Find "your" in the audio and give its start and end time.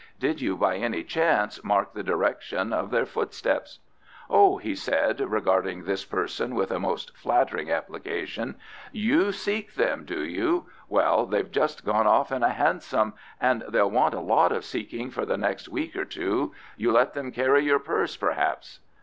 17.63-17.77